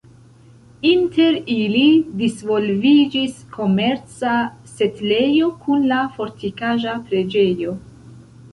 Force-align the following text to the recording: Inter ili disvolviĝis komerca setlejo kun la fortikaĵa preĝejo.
Inter 0.91 1.35
ili 1.55 1.83
disvolviĝis 2.21 3.37
komerca 3.57 4.33
setlejo 4.73 5.53
kun 5.67 5.87
la 5.95 6.03
fortikaĵa 6.19 6.97
preĝejo. 7.13 7.77